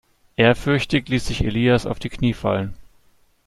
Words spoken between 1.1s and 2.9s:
sich Elias auf die Knie fallen.